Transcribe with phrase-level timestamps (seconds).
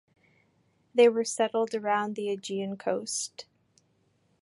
[0.95, 3.45] They were settled around the Aegean coast.